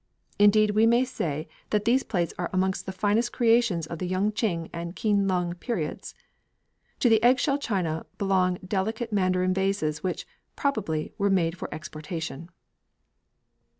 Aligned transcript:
Indeed, 0.39 0.71
we 0.71 0.87
may 0.87 1.05
say 1.05 1.47
that 1.69 1.85
these 1.85 2.01
plates 2.01 2.33
are 2.39 2.49
amongst 2.51 2.87
the 2.87 2.91
very 2.91 2.97
finest 3.01 3.31
creations 3.33 3.85
of 3.85 3.99
the 3.99 4.07
Yung 4.07 4.31
ching 4.31 4.67
and 4.73 4.95
Keen 4.95 5.27
lung 5.27 5.53
periods. 5.53 6.15
To 7.01 7.07
the 7.07 7.21
eggshell 7.21 7.59
china 7.59 8.07
belong 8.17 8.55
the 8.55 8.65
delicate 8.65 9.13
Mandarin 9.13 9.53
vases 9.53 10.01
which, 10.01 10.25
probably, 10.55 11.13
were 11.19 11.29
made 11.29 11.55
for 11.55 11.71
exportation. 11.71 12.49